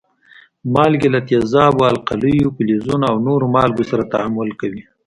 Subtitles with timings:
[0.73, 4.83] مالګې له تیزابو، القلیو، فلزونو او نورو مالګو سره تعامل کوي.